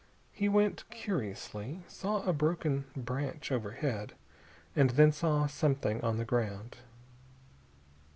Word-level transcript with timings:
He 0.31 0.49
went 0.49 0.83
curiously, 0.89 1.83
saw 1.87 2.23
a 2.23 2.33
broken 2.33 2.85
branch 2.97 3.51
overhead, 3.51 4.13
and 4.75 4.89
then 4.89 5.11
saw 5.11 5.45
something 5.45 6.01
on 6.03 6.17
the 6.17 6.25
ground. 6.25 6.77